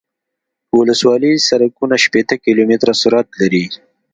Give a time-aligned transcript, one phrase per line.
[0.77, 3.65] ولسوالي سرکونه شپیته کیلومتره سرعت لري